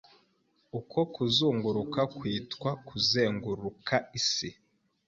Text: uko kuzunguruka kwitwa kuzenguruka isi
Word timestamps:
uko 0.79 0.99
kuzunguruka 1.13 2.01
kwitwa 2.15 2.69
kuzenguruka 2.87 3.95
isi 4.19 4.49